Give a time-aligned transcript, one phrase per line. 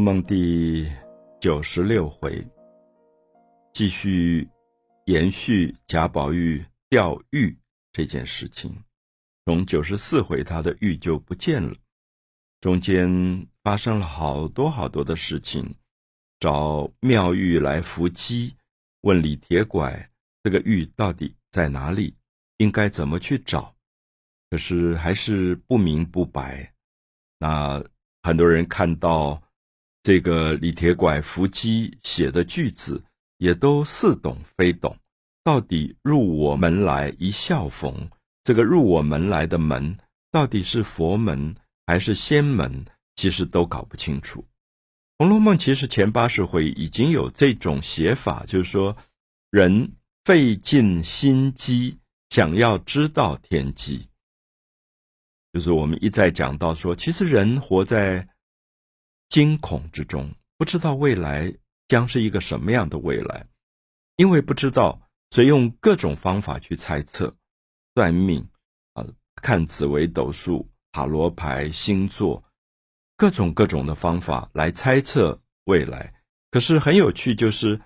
[0.00, 0.90] 梦》第
[1.38, 2.42] 九十六回，
[3.70, 4.48] 继续
[5.04, 7.54] 延续贾宝玉钓玉
[7.92, 8.74] 这件事情。
[9.44, 11.74] 从九十四回，他的玉就不见了，
[12.62, 15.74] 中间发生了好多好多的事情。
[16.38, 18.56] 找妙玉来伏击，
[19.02, 20.10] 问李铁拐
[20.42, 22.16] 这个玉到底在哪里，
[22.56, 23.76] 应该怎么去找？
[24.48, 26.72] 可是还是不明不白。
[27.38, 27.84] 那
[28.22, 29.38] 很多人看到。
[30.02, 33.02] 这个李铁拐伏击写的句子，
[33.36, 34.96] 也都似懂非懂。
[35.44, 38.08] 到底入我门来一笑逢，
[38.42, 39.98] 这个入我门来的门，
[40.30, 41.54] 到底是佛门
[41.86, 42.86] 还是仙门？
[43.14, 44.40] 其实都搞不清楚。
[45.18, 48.96] 《红楼梦》其实前八十回已经有这种写法，就是说，
[49.50, 49.92] 人
[50.24, 51.98] 费尽心机
[52.30, 54.08] 想要知道天机，
[55.52, 58.26] 就是我们一再讲到说，其实人活在。
[59.30, 60.28] 惊恐之中，
[60.58, 61.54] 不知道未来
[61.86, 63.46] 将是一个什么样的未来，
[64.16, 65.00] 因为不知道，
[65.30, 67.32] 所以用各种方法去猜测、
[67.94, 68.44] 算命
[68.94, 69.06] 啊，
[69.36, 72.42] 看紫微斗数、塔罗牌、星座，
[73.16, 76.12] 各种各种的方法来猜测未来。
[76.50, 77.78] 可是很有趣，就是《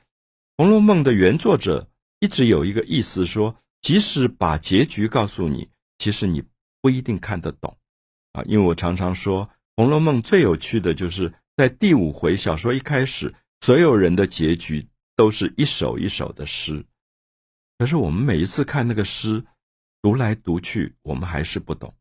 [0.57, 6.43] 红楼梦》的原作者一直有一个意思，说即使把结局告诉你，其实你
[6.81, 7.77] 不一定看得懂
[8.33, 8.43] 啊。
[8.47, 9.47] 因为我常常说。
[9.77, 14.87] 《红楼梦》最有趣的就是在第五回小说一开始，所有人的结局
[15.17, 16.85] 都是一首一首的诗。
[17.77, 19.45] 可是我们每一次看那个诗，
[20.01, 21.93] 读来读去，我们还是不懂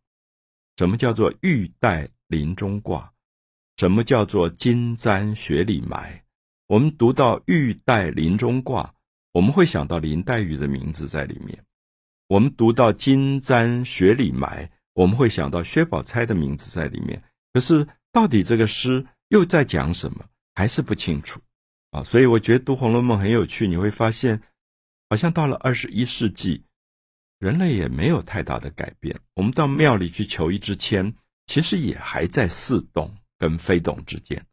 [0.77, 3.11] 什么叫做玉带林中挂，
[3.75, 6.23] 什么叫做金簪雪里埋。
[6.67, 8.93] 我们读到玉带林中挂，
[9.31, 11.57] 我们会想到林黛玉的名字在里面；
[12.27, 17.19] 我们读到金簪雪里埋，我们会想到薛宝钗的名字在里面。
[17.53, 20.25] 可是，到底这个诗又在讲什么，
[20.55, 21.39] 还是不清楚
[21.91, 22.03] 啊？
[22.03, 23.67] 所以我觉得读《红楼梦》很有趣。
[23.67, 24.41] 你会发现，
[25.07, 26.63] 好像到了二十一世纪，
[27.37, 29.15] 人类也没有太大的改变。
[29.35, 31.13] 我们到庙里去求一支签，
[31.45, 34.43] 其实也还在似懂跟非懂之间。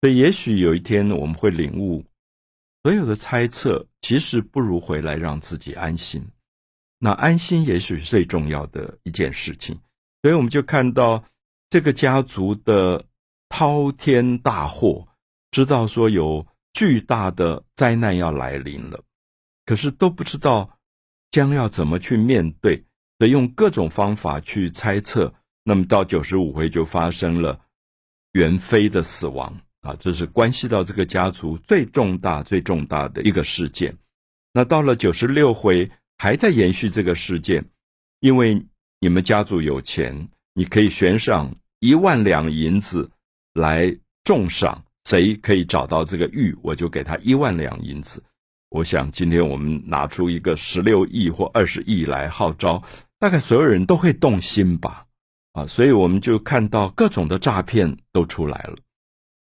[0.00, 2.02] 所以，也许有一天我们会领悟，
[2.82, 6.26] 所有的猜测其实不如回来让自己安心。
[6.98, 9.78] 那安心也许是最重要的一件事情。
[10.22, 11.22] 所以，我们就看到。
[11.70, 13.06] 这个家族的
[13.48, 15.06] 滔天大祸，
[15.52, 19.04] 知道说有巨大的灾难要来临了，
[19.64, 20.78] 可是都不知道
[21.30, 22.84] 将要怎么去面对，
[23.18, 25.32] 得用各种方法去猜测。
[25.62, 27.60] 那么到九十五回就发生了
[28.32, 33.96] 元妃的死亡啊，这是关系到这个家族最重大、最重大的一个事件。
[34.52, 35.88] 那到了九十六回
[36.18, 37.64] 还在延续这个事件，
[38.18, 38.66] 因为
[38.98, 40.30] 你们家族有钱。
[40.54, 43.10] 你可以悬赏一万两银子
[43.54, 48.22] 来重赏，谁可以找到这个玉，我就给他一万两银子。
[48.70, 52.82] 我想今天我们拿出一个十六亿或二十亿来号召，
[53.18, 55.06] 大概所有人都会动心吧？
[55.52, 58.76] 啊，所以我们就看到各种的诈骗都出来了。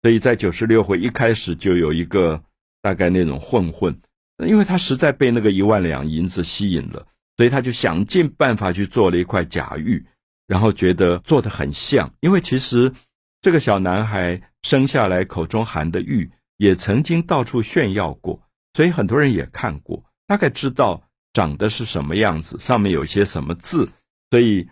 [0.01, 2.41] 所以在九十六回一开始就有一个
[2.81, 3.97] 大概那种混混，
[4.45, 7.07] 因为他实在被那个一万两银子吸引了，
[7.38, 10.06] 所以他就想尽办法去做了一块假玉。
[10.47, 12.94] 然后觉得做的很像，因为其实
[13.41, 18.41] 这个小男孩生下来口中含的玉也曾经到处炫耀过，
[18.73, 21.01] 所以很多人也看过，大概知道
[21.33, 23.89] 长得是什么样子，上面有些什么字，
[24.29, 24.67] 所以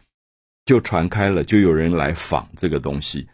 [0.65, 3.27] 就传开了，就有人来仿这个东西，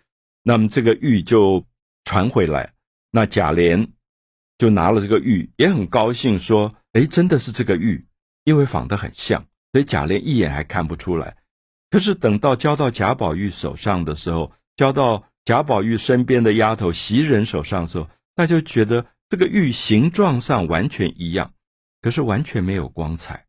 [0.43, 1.63] 那么这个玉就
[2.05, 2.71] 传回来，
[3.11, 3.87] 那贾琏
[4.57, 8.03] 就拿了这个玉，也很高兴，说：“哎，真的是这个玉，
[8.45, 11.35] 因为仿得很像，所以贾琏一眼还看不出来。”
[11.89, 21.51] 可是等到交到贾宝玉手上的时候，交到贾宝玉身边的丫头袭人手上的时候，那就觉得这个玉形状上完全一样，
[22.01, 23.45] 可是完全没有光彩。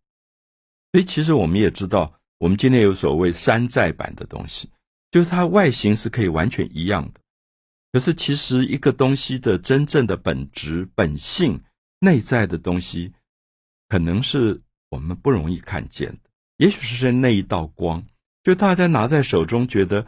[0.92, 4.70] 所以其实我们也知道，我们今天有所谓山寨版的东西，
[5.10, 7.20] 就是它外形是可以完全一样的，
[7.92, 11.62] 可是其实一个东西的真正的本质、本性、
[11.98, 13.12] 内在的东西，
[13.88, 18.02] 可能是我们不容易看见的，也许是那一道光。
[18.42, 20.06] 就大家拿在手中，觉得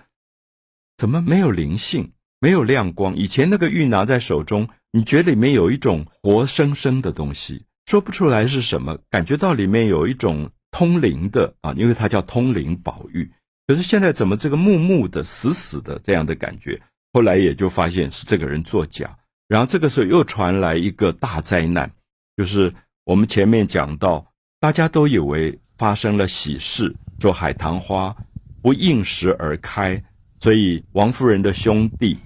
[0.97, 3.15] 怎么没有灵性，没有亮光？
[3.17, 13.31] 以前那个玉拿在手中，你觉得里面有一种活生生的东西，说不出来是什么，感觉到里面有一种通灵的啊，因为它叫通灵宝玉。
[13.67, 16.81] 可是现在怎么这个木木的、死死的这样的感觉？
[17.13, 19.17] 后来也就发现是这个人作假。
[19.47, 21.91] 然后这个时候又传来一个大灾难，
[22.37, 22.73] 就是
[23.05, 24.27] 我们前面讲到，
[24.59, 26.95] 大家都以为发生了喜事。
[27.19, 28.17] 说海棠花
[28.63, 30.01] 不应时而开，
[30.39, 32.17] 所以王夫人的兄弟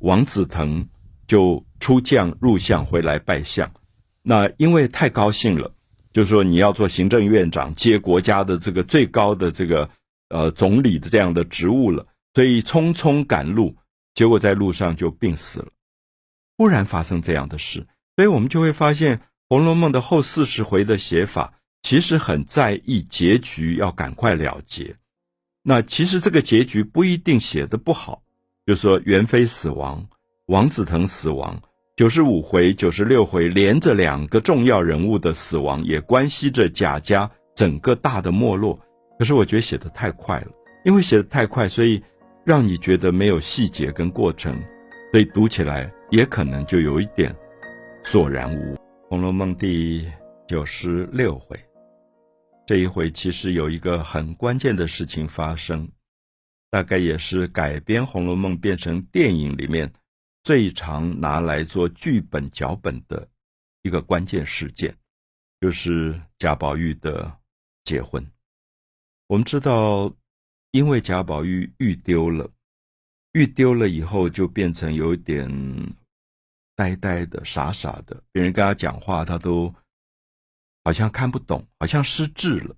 [0.00, 0.88] 王子腾
[1.24, 3.70] 就出将入相回来拜相。
[4.20, 5.72] 那因为太高兴了，
[6.12, 9.88] 就说你要做行政院长，接国家的这个最高的这个
[10.30, 13.76] 呃总理的这样的职务了，所以匆匆赶路，
[14.12, 15.68] 结果在路上就病死了。
[16.58, 19.18] 忽然发生这样的事，所以我们就会发现
[19.48, 24.96] 《红楼梦》的后四十回的写法，其实很在意结局要赶快了结。
[25.62, 28.22] 那其实这个结局不一定写的不好，
[28.66, 30.04] 就说元妃死亡，
[30.46, 31.60] 王子腾死亡。
[31.94, 38.80] 九十五回、九十六回连着两个重要人物的死亡，也关系着贾家整个大的没落。
[39.18, 40.48] 可是我觉得写的太快了，
[40.86, 42.02] 因为写的太快，所以
[42.44, 44.58] 让你觉得没有细节跟过程，
[45.12, 47.36] 所以读起来也可能就有一点
[48.02, 48.74] 索然无。
[49.10, 50.10] 《红楼梦》第
[50.48, 51.56] 九十六回，
[52.66, 55.86] 这一回其实有一个很关键的事情发生，
[56.70, 59.92] 大概也是改编《红楼梦》变成电影里面。
[60.42, 63.26] 最常拿来做剧本脚本的
[63.80, 64.94] 一个关键事件，
[65.58, 67.34] 就是贾宝玉的
[67.84, 68.22] 结婚。
[69.26, 70.14] 我们知道，
[70.72, 72.50] 因为贾宝玉玉丢了，
[73.32, 75.50] 玉丢了以后就变成有点
[76.76, 79.74] 呆呆的、傻傻的，别人跟他讲话，他都
[80.84, 82.76] 好像看不懂，好像失智了。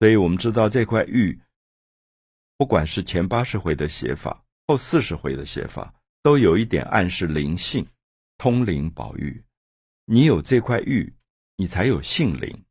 [0.00, 1.40] 所以我们知道这块玉，
[2.58, 5.94] 不管是前八十回的写法，后四十回的写法。
[6.20, 7.86] 都有一点暗示灵性，
[8.36, 9.44] 通灵宝玉，
[10.04, 11.14] 你有这块玉，
[11.56, 12.64] 你才有性灵。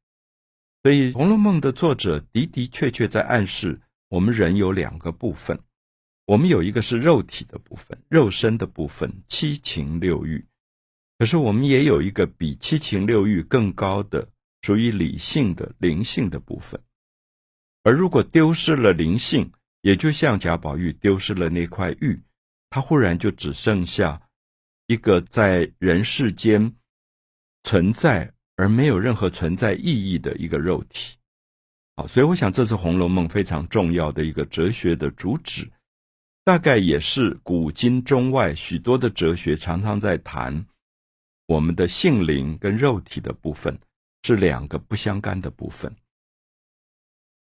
[0.84, 5.58] 所以《红楼梦》的作者的的确确在暗示，我们人有两个部分，
[6.26, 10.46] 我们有一个是肉体的部分，肉身的部分，七情六欲；
[11.18, 14.28] 可是我们也有一个比七情六欲更高的，
[14.68, 16.78] 属于理性的灵性的部分。
[17.84, 19.50] 而如果丢失了灵性，
[19.80, 22.22] 也就像贾宝玉丢失了那块玉。
[22.70, 24.22] 他忽然就只剩下
[24.88, 26.76] 一个在人世间
[27.64, 31.16] 存在而没有任何存在意义的一个肉体，
[31.96, 35.66] 好，所以我想这是《红楼梦》非常重要的一个哲学的主旨，
[36.44, 40.68] 大概也是古今中外许多的哲学常常在谈
[41.46, 43.80] 我们的性灵跟肉体的部分
[44.28, 45.96] 是两个不相干的部分。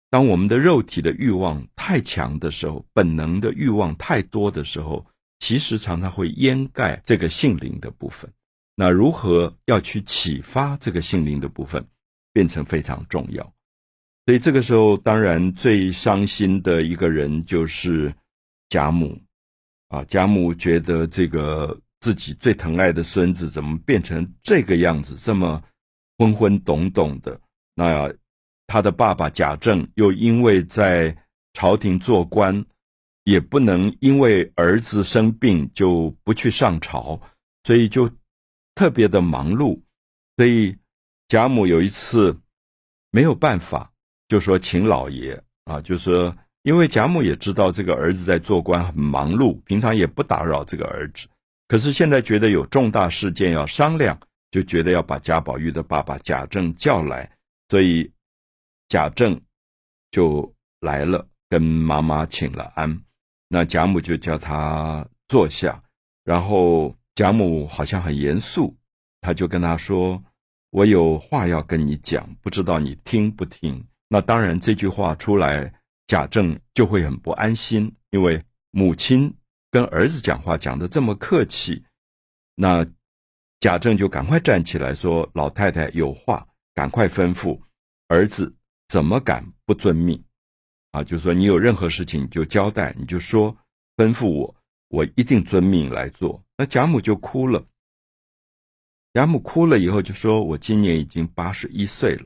[0.09, 5.05] 当我们的肉体的欲望太强的时候，本能的欲望太多的时候。
[5.37, 8.31] 其实常常会掩盖这个性灵的部分，
[8.73, 11.85] 那如何要去启发这个性灵的部分，
[12.31, 13.43] 变成非常重要。
[14.25, 18.15] 所以这个时候，当然最伤心的一个人就是
[18.69, 19.21] 贾母
[19.89, 20.05] 啊。
[20.05, 25.61] 贾母觉得这个自己最疼爱的孙子怎么变成这个样子，这么
[26.17, 27.39] 昏昏懂懂的？
[27.73, 28.13] 那
[28.67, 31.15] 他的爸爸贾政又因为在
[31.53, 32.65] 朝廷做官。
[33.27, 37.19] 也不能因为儿子生病就不去上朝，
[37.63, 38.07] 所以就
[38.75, 39.81] 特别的忙碌。
[40.37, 40.77] 所以
[41.27, 42.39] 贾母有一次
[43.09, 43.91] 没有办法，
[44.27, 51.27] 就说请老爷啊，就说因为贾母也知道这个儿子在做官很忙碌，平常也不打扰这个儿子。
[51.67, 54.19] 可是现在觉得有重大事件要商量，
[54.55, 57.29] 就觉得要把贾宝玉的爸爸贾政叫来，
[57.67, 58.09] 所以
[58.87, 59.37] 贾政
[60.11, 62.97] 就来了，跟妈妈请了安。
[63.49, 65.83] 那贾母就叫他坐下，
[66.23, 68.73] 然后贾母好像很严肃，
[69.19, 70.23] 他就跟他说
[70.71, 75.69] ：“我有话要跟你讲，不知道你听不听？”那当然，这句话出来，
[76.07, 79.35] 贾政就会很不安心，因为母亲
[79.69, 81.83] 跟儿子讲话讲的这么客气，
[82.55, 82.85] 那
[83.59, 87.59] 贾政就赶快站起来说：“老太太有话，赶快吩咐。
[88.07, 88.55] 儿子
[88.87, 90.23] 怎么敢不遵命？”
[90.91, 93.55] 啊，就说你有任何事情就交代，你就说
[93.97, 94.55] 吩咐我，
[94.89, 96.41] 我一定遵命来做。
[96.57, 97.65] 那贾母就哭了。
[99.13, 102.25] 贾母哭了以后就说：“我今年已经八十一岁了，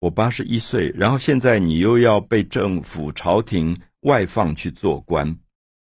[0.00, 5.36] 我八十一岁，然后现在你又要被政府朝廷外放去做官，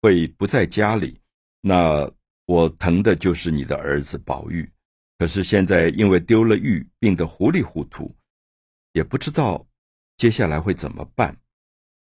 [0.02, 1.22] 会不在家里。
[1.62, 2.10] 那
[2.50, 4.68] 我疼的就是你的儿子宝玉，
[5.20, 8.12] 可是现在因为丢了玉，病得糊里糊涂，
[8.94, 9.64] 也不知道
[10.16, 11.38] 接下来会怎么办。”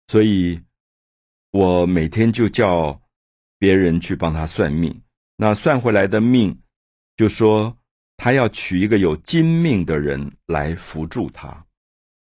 [0.07, 0.61] 所以，
[1.51, 3.01] 我每天就叫
[3.59, 5.03] 别人去帮他算命。
[5.37, 6.61] 那算回来的命，
[7.17, 7.75] 就说
[8.19, 11.67] 他要娶一个有金命的人来扶助他。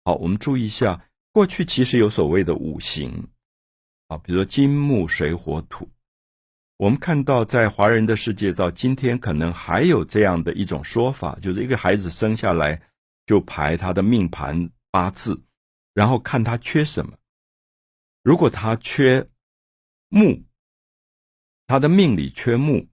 [0.07, 0.99] 好，我们注意一下，
[1.31, 3.29] 过去其实有所谓的五行
[4.07, 5.87] 啊，比如说金木水火土。
[6.78, 12.80] 我们看到在华人的世界，到今天可能还有这样的一种说法，就是一个孩子生下来
[13.26, 15.42] 就排他的命盘八字，
[15.92, 17.12] 然后看他缺什么。
[18.23, 19.28] 如果他缺
[20.08, 20.40] 木，
[21.66, 22.87] 他的命里缺木，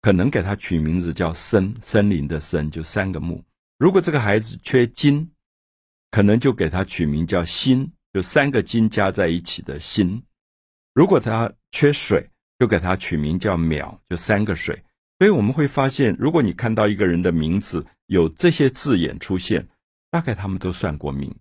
[0.00, 3.44] 可能给他取名字叫森，森林的森，就三个木。
[3.76, 5.30] 如果这个孩子缺金，
[6.10, 10.22] 可能就给他取名叫辛，就三个金加在一起的辛。
[10.94, 12.26] 如果他缺水，
[12.58, 14.82] 就给他取名叫淼，就三个水。
[15.18, 19.68] 所以我们会发现，如果你看到一个人的名字有这些字眼出现，
[20.10, 21.34] 大概他们都算过命。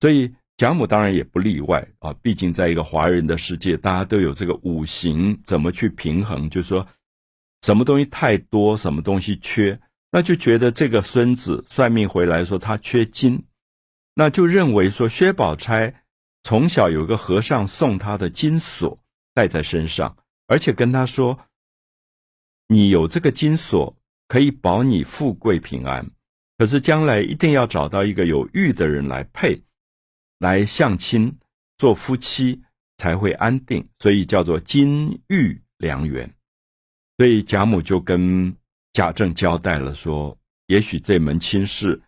[0.00, 6.86] 所以贾母当然也不例外啊，毕竟在一个华人的世界，大家都有这个五行怎么去平衡，就是说
[7.62, 9.80] 什么东西太多，什么东西缺。
[10.10, 13.44] 那就觉得这个孙子算命回来说他缺金，
[14.14, 16.04] 那就认为说薛宝钗
[16.42, 18.98] 从小有个和尚送他的金锁
[19.34, 20.16] 戴在身上，
[20.52, 21.48] 而且跟他说
[22.68, 23.96] ：“你有这个金锁
[24.28, 26.06] 可以保你富贵平安，
[26.58, 29.62] 可是将来一定要找到一个有玉的人来配，
[30.40, 31.34] 来相亲
[31.78, 32.62] 做夫妻
[32.98, 36.30] 才会安定，所以叫做金玉良缘。”
[37.16, 38.54] 所以贾母就跟。
[38.94, 41.98] 贾政交代了说：“也许这门亲事，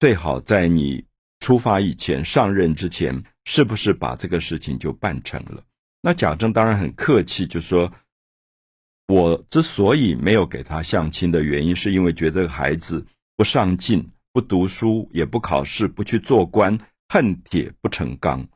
[0.00, 1.04] 最好在你
[1.38, 5.62] 出发以前、上任之前，是不是把这个事情就办成了？”
[6.00, 7.92] 那贾政当然很客气，就说
[9.08, 18.46] ：“我之所以没有给他相亲的原因，是因为觉得孩子不上进、不读书、也不考试、不去做官，恨铁不成钢。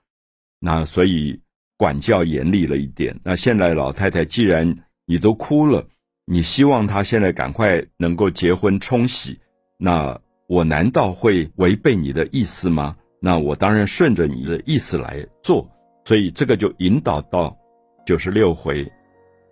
[0.58, 1.40] 那所以
[1.76, 3.18] 管教严厉了一点。
[3.24, 5.86] 那现在老太太既然你都哭了。”
[6.26, 9.40] 你希望他现在赶快能够结婚冲喜，
[9.76, 12.96] 那我难道会违背你的意思吗？
[13.20, 15.68] 那我当然顺着你的意思来做，
[16.10, 17.56] 所以这个就引导到
[18.04, 18.84] 九十六回，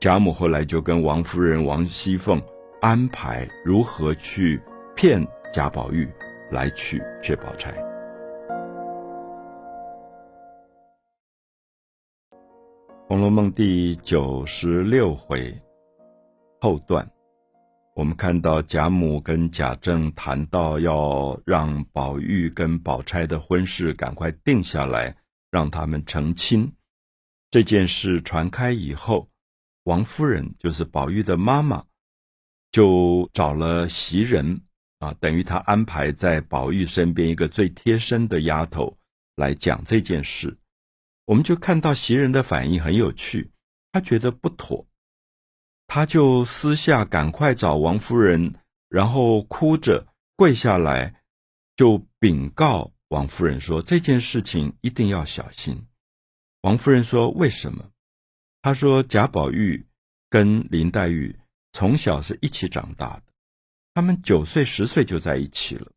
[0.00, 2.42] 贾母后来就跟王夫人王熙凤
[2.80, 4.60] 安排如何去
[4.96, 5.24] 骗
[5.54, 6.10] 贾宝玉
[6.50, 7.70] 来娶薛宝钗，
[13.06, 15.56] 《红楼梦》第九十六回。
[16.60, 17.08] 后段，
[17.94, 25.14] 我们看到贾母跟贾政谈到要让宝玉跟宝钗的婚事赶快定下来，
[25.50, 26.72] 让他们成亲。
[27.50, 29.28] 这件事传开以后，
[29.84, 31.84] 王夫人就是宝玉的妈妈，
[32.70, 34.60] 就找了袭人
[34.98, 38.96] 啊，等于她安排在宝玉身边一个最贴身的丫头
[39.36, 40.56] 来讲这件事。
[41.24, 43.50] 我们就看到袭人的反应很有趣，
[43.92, 44.86] 她觉得不妥。
[45.90, 48.54] 他就私下赶快找王夫人，
[48.90, 51.22] 然后哭着跪下来，
[51.76, 55.86] 就禀告王夫人说：“这件事情一定要小心。”
[56.62, 57.90] 王夫人说：“为什么？”
[58.62, 59.86] 她说：“贾宝玉
[60.28, 61.38] 跟林黛玉
[61.72, 63.22] 从小是一起长大的，
[63.94, 65.90] 他们九岁十岁就在一起了，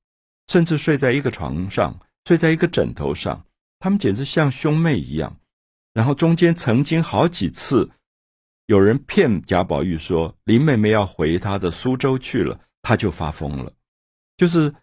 [0.47, 3.45] 甚至睡在一个床上，睡在一个枕头上，
[3.79, 5.37] 他们简直像兄妹一样。
[5.93, 7.91] 然后中间曾经好几次。”
[8.67, 13.73] 有人骗贾宝玉说林妹妹要回她的苏州去了，他就发疯了，
[14.37, 14.73] 就是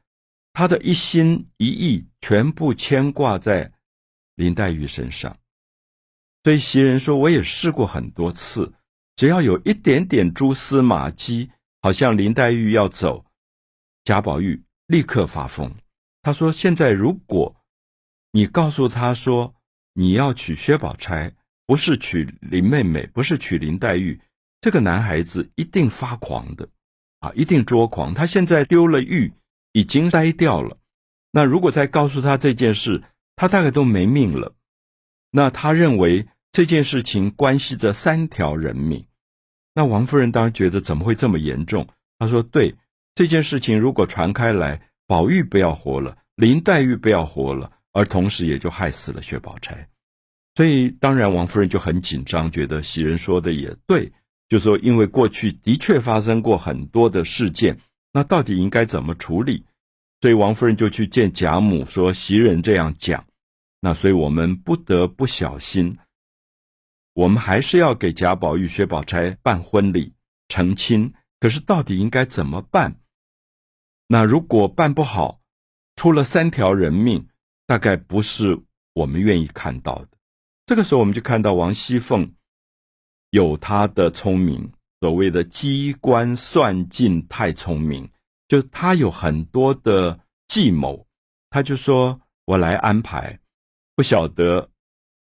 [0.59, 3.73] 他的一心一意全部牵挂在
[4.35, 5.39] 林黛玉身上。
[6.43, 8.75] 对袭人说：“我也试过很多次，
[9.15, 11.49] 只要有一点点蛛丝马迹，
[11.81, 13.25] 好像林黛玉要走，
[14.03, 15.73] 贾宝玉立刻发疯。
[16.23, 17.55] 他说：现在如果
[18.33, 19.55] 你告诉他说
[19.93, 21.33] 你要娶薛宝钗。”
[21.67, 24.21] 不是娶林妹妹，不是娶林黛玉，
[24.61, 26.69] 这个男孩子一定发狂的，
[27.21, 28.13] 啊，一定捉狂。
[28.13, 29.33] 他现在丢了玉，
[29.73, 30.79] 已经呆掉了。
[31.31, 33.03] 那如果再告诉他这件事，
[33.37, 34.55] 他大概都没命了。
[35.31, 39.07] 那他认为这件事情关系着三条人命。
[39.75, 41.87] 那王夫人当然觉得怎么会这么严重？
[42.19, 42.75] 她说：“对
[43.15, 49.89] 这件事情，如果传开来，宝玉不要活了，林黛玉不要活了，而同时也就害死了薛宝钗。”
[50.57, 54.11] 所以，当然，王夫人就很紧张，觉得袭人说的也对，
[54.49, 57.79] 就说因为过去的确发生过很多的事件，
[58.19, 59.65] 那到底应该怎么处理？
[60.21, 63.25] 所以王夫人就去见贾母，说袭人这样讲，
[63.79, 65.99] 那所以我们不得不小心，
[67.13, 70.15] 我们还是要给贾宝玉、薛宝钗办婚礼、
[70.49, 72.97] 成亲，可是到底应该怎么办？
[74.09, 75.41] 那如果办不好，
[75.95, 77.29] 出了三条人命，
[77.69, 78.61] 大概不是
[78.95, 80.09] 我们愿意看到的。
[80.67, 82.35] 这个时候，我们就看到王熙凤
[83.31, 88.11] 有她的聪明，所谓的机关算尽太聪明，
[88.49, 91.07] 就他有很多的计谋。
[91.51, 93.39] 他就说：“我来安排，
[93.95, 94.71] 不晓得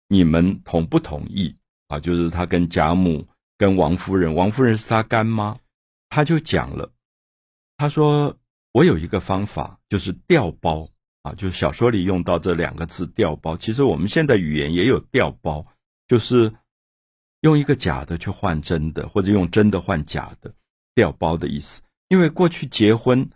[0.08, 1.56] 你们同不同意
[1.88, 5.58] 啊？”就是他跟贾母、跟王夫人，王夫人是他干妈，
[6.10, 6.92] 他就讲了，
[7.78, 8.38] 他说
[8.74, 10.90] ：“我有一个方法，就是调包。”
[11.24, 15.66] 啊，就是小说里用到这两个字“调包”，其实我们现在语言也有“调包”，
[16.08, 16.54] 就是
[17.42, 20.54] 用一个假的去换真的，或者用真的换假的，
[20.96, 21.82] 调包的意思。
[22.10, 23.30] 因为过去结婚，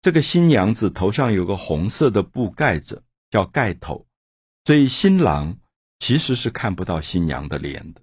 [0.00, 4.06] 这个新娘子头上有个红色的布盖着，叫盖头，
[4.64, 5.56] 所以新郎
[5.98, 8.00] 其实是看不到新娘的脸的。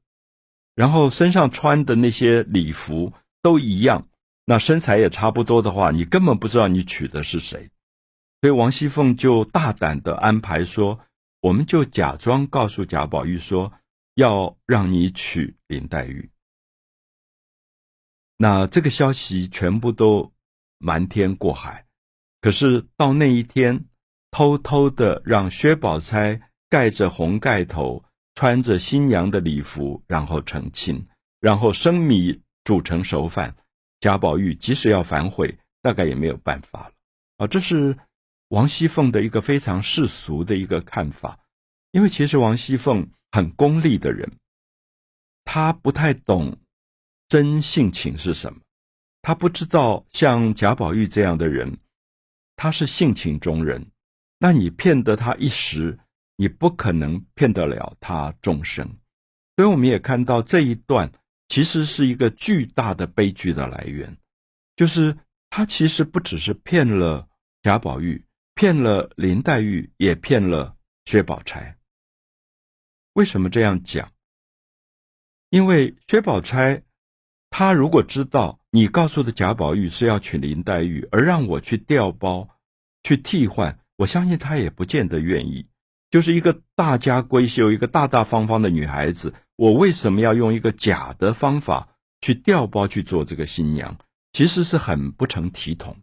[0.74, 4.08] 然后身上穿的那些礼服都一样，
[4.46, 7.70] 那身材也差不多的话，你根本不知道你娶的是谁。
[8.40, 11.00] 所以王熙凤就大胆的安排说
[11.42, 13.72] ：“我们就假装告诉贾宝玉说，
[14.22, 16.30] 要让你娶林黛玉。”
[18.38, 20.32] 那这个消息全部都
[20.78, 21.86] 瞒天过海，
[22.40, 23.86] 可是到那一天，
[24.32, 28.04] 偷偷的让薛宝钗盖着红盖头，
[28.36, 31.06] 穿着新娘的礼服，然后成亲，
[31.40, 33.56] 然后生米煮成熟饭，
[34.00, 36.94] 贾宝玉即使要反悔，大概也没有办法了。
[37.38, 37.98] 啊，这是。
[38.52, 41.40] 王熙凤的一个非常世俗的一个看法，
[41.92, 44.32] 因为其实王熙凤很功利的人，
[45.46, 46.58] 他不太懂
[47.28, 48.60] 真性情是什么，
[49.22, 51.78] 他不知道像贾宝玉这样的人，
[52.56, 53.86] 他是性情中人，
[54.38, 55.98] 那你骗得他一时，
[56.36, 58.86] 你不可能骗得了他终生。
[59.56, 61.12] 所以我们也看到这一段
[61.48, 64.18] 其实是一个巨大的悲剧的来源，
[64.76, 65.18] 就是
[65.50, 67.28] 他其实不只是骗了
[67.64, 68.26] 贾宝玉。
[68.54, 71.76] 骗了林黛玉，也骗了薛宝钗。
[73.14, 74.12] 为什么这样讲？
[75.50, 76.84] 因为薛宝钗，
[77.50, 82.48] 她如果知道你告诉的贾宝玉是要娶林黛玉，而让我去调包、
[83.04, 85.68] 去替换，我相信她也不见得愿意。
[86.10, 91.90] 就是一个大家闺秀，一个大大方方的女孩子，我为什么要用一个假的方法
[92.20, 93.98] 去调包去做这个新娘？
[94.34, 95.98] 其实是很不成体统，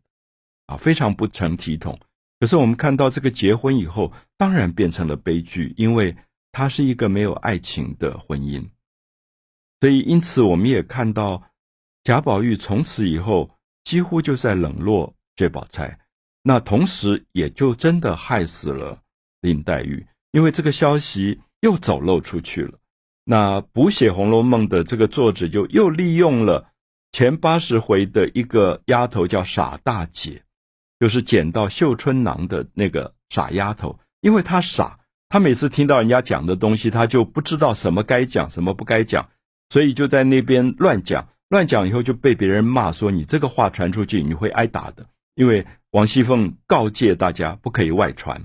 [0.66, 1.99] 啊，非常不成体统。
[2.40, 6.14] 可是我们看到这个结婚以后，当然变成了悲剧，因为
[6.52, 8.69] 它是一个没有爱情的婚姻。
[9.80, 11.43] 所以，因此我们也看到
[12.04, 13.50] 贾宝玉从此以后
[13.84, 15.99] 几乎就在冷落薛宝钗，
[16.43, 19.00] 那同时也就真的害死了
[19.41, 22.78] 林黛玉，因为这个消息又走漏出去了。
[23.25, 26.73] 那补写《红楼梦》的这个作者就又利用了
[27.13, 30.43] 前八十回的一个丫头叫傻大姐。
[31.00, 39.28] 就是捡到绣春囊的那个傻丫头，因为她傻，他每次听到人家讲的东西，他就不知道什么该讲，什么不该讲，
[39.69, 41.28] 所以就在那边乱讲。
[41.50, 48.43] 乱讲以后就被别人骂说：“你这个话传出去，你会挨打的。”因为王熙凤告诫大家不可以外传，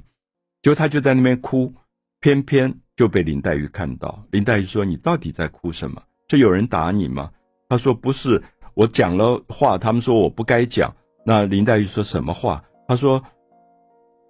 [0.61, 1.73] 就他就在那边哭，
[2.21, 4.25] 偏偏就被林黛玉看到。
[4.31, 6.01] 林黛玉说：“你到底在哭什么？
[6.27, 7.31] 这有人打你吗？”
[7.67, 8.41] 他说：“不是，
[8.73, 10.93] 我讲了话，他们说我不该讲。”
[11.25, 12.63] 那林黛玉说什么话？
[12.87, 13.23] 她说：“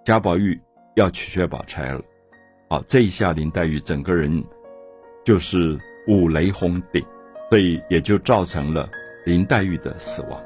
[0.05, 0.59] 贾宝玉
[0.95, 2.01] 要娶薛宝钗了。”
[2.73, 4.43] 好，这一下林黛玉整个人
[5.23, 7.05] 就是五雷轰顶，
[7.47, 8.89] 所以也就造成了
[9.27, 10.43] 林黛玉的死亡。